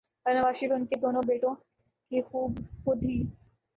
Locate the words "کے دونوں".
0.85-1.21